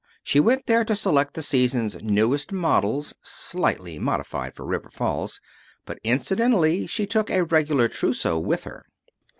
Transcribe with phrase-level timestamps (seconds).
[0.23, 5.39] She went there to select the season's newest models (slightly modified for River Falls),
[5.85, 8.83] but incidentally she took a regular trousseau with her.